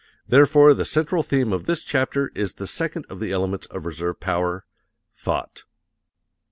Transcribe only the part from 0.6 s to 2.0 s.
the central theme of this